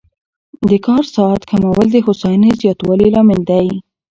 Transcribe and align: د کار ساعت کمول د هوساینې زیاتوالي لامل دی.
د 0.69 0.71
کار 0.85 1.03
ساعت 1.15 1.41
کمول 1.49 1.87
د 1.91 1.97
هوساینې 2.05 2.51
زیاتوالي 2.61 3.07
لامل 3.15 3.41
دی. 3.51 3.67